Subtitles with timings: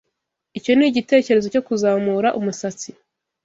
[0.57, 2.89] Icyo ni igitekerezo cyo kuzamura umusatsi.